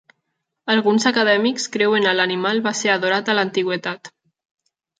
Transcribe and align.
Alguns 0.75 1.05
acadèmics 1.09 1.67
creuen 1.75 2.09
a 2.09 2.15
l'animal 2.21 2.63
va 2.71 2.75
ser 2.81 2.91
adorat 2.97 3.33
a 3.35 3.39
l'antiguitat. 3.39 4.15